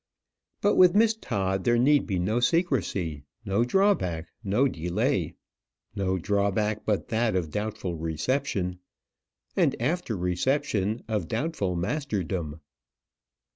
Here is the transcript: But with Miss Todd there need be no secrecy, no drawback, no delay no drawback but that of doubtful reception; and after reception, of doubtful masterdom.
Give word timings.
But 0.61 0.77
with 0.77 0.95
Miss 0.95 1.13
Todd 1.13 1.63
there 1.63 1.77
need 1.77 2.07
be 2.07 2.17
no 2.17 2.39
secrecy, 2.39 3.21
no 3.45 3.63
drawback, 3.63 4.29
no 4.43 4.67
delay 4.67 5.35
no 5.95 6.17
drawback 6.17 6.85
but 6.87 7.09
that 7.09 7.35
of 7.35 7.51
doubtful 7.51 7.93
reception; 7.95 8.79
and 9.55 9.79
after 9.79 10.17
reception, 10.17 11.03
of 11.07 11.27
doubtful 11.27 11.75
masterdom. 11.75 12.61